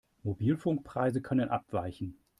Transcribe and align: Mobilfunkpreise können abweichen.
Mobilfunkpreise 0.23 1.21
können 1.21 1.49
abweichen. 1.51 2.17